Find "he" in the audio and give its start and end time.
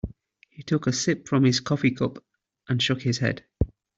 0.49-0.63